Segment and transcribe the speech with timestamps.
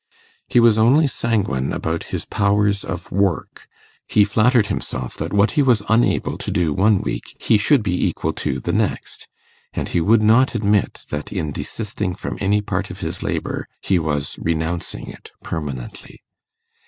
[0.47, 3.67] He was only sanguine about his powers of work:
[4.07, 8.03] he flattered himself that what he was unable to do one week he should be
[8.07, 9.27] equal to the next,
[9.75, 13.99] and he would not admit that in desisting from any part of his labour he
[13.99, 16.19] was renouncing it permanently.